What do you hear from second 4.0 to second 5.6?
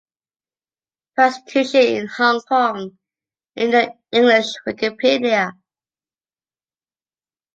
English Wikipedia.